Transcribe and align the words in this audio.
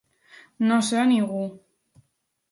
No 0.69 0.79
ser 0.87 1.03
ningú. 1.11 1.43